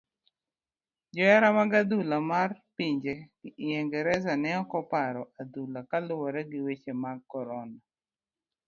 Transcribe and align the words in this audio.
Johera 1.15 1.49
mag 1.57 1.71
adhula 1.81 2.17
mar 2.31 2.49
pinje 2.75 3.13
ingereza 3.77 4.33
ne 4.41 4.51
okopako 4.61 5.21
adhula 5.41 5.79
kaluwore 5.89 6.41
gi 6.49 6.59
weche 6.65 6.91
mag 7.03 7.19
korona. 7.31 7.79